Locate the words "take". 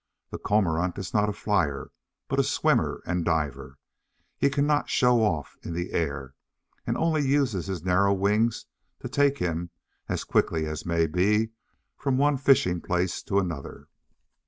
9.07-9.37